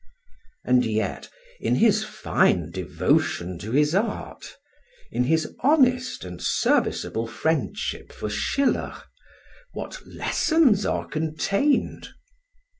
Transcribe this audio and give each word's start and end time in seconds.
And 0.65 0.83
yet 0.83 1.29
in 1.59 1.75
his 1.75 2.03
fine 2.03 2.71
devotion 2.71 3.59
to 3.59 3.71
his 3.71 3.93
art, 3.93 4.57
in 5.11 5.25
his 5.25 5.53
honest 5.59 6.25
and 6.25 6.41
serviceable 6.41 7.27
friendship 7.27 8.11
for 8.11 8.27
Schiller, 8.27 8.99
what 9.73 10.03
lessons 10.07 10.87
are 10.87 11.05
contained! 11.07 12.15